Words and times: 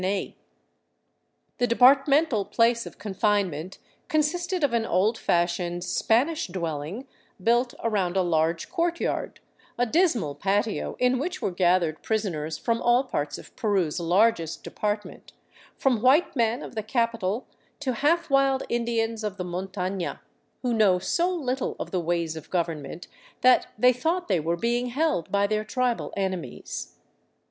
The 1.59 1.67
departmental 1.67 2.45
place 2.45 2.87
of 2.87 2.97
confinement 2.97 3.77
consisted 4.07 4.63
of 4.63 4.73
an 4.73 4.83
old 4.83 5.15
fashioned 5.15 5.83
Spanish 5.83 6.47
dwelling 6.47 7.05
built 7.43 7.75
around 7.83 8.17
a 8.17 8.23
large 8.23 8.67
courtyard, 8.67 9.41
a 9.77 9.85
dismal 9.85 10.33
patio 10.33 10.95
in 10.97 11.19
which 11.19 11.39
were 11.39 11.51
gathered 11.51 12.01
prisoners 12.01 12.57
from 12.57 12.81
all 12.81 13.03
parts 13.03 13.37
of 13.37 13.55
Peru's 13.55 13.99
largest 13.99 14.63
department, 14.63 15.33
from 15.77 16.01
white 16.01 16.35
men 16.35 16.63
of 16.63 16.73
the 16.73 16.81
capital 16.81 17.45
to 17.81 17.93
half 17.93 18.27
wild 18.31 18.63
Indians 18.69 19.23
of 19.23 19.37
the 19.37 19.43
montana, 19.45 20.19
who 20.63 20.73
know 20.73 20.97
so 20.97 21.31
little 21.31 21.75
of 21.79 21.91
the 21.91 21.99
ways 22.01 22.35
of 22.35 22.49
government 22.49 23.05
that 23.41 23.67
they 23.77 23.93
thought 23.93 24.27
they 24.27 24.39
were 24.39 24.57
being 24.57 24.87
held 24.87 25.31
by 25.31 25.45
their 25.45 25.63
tribal 25.63 26.11
enemies. 26.17 26.95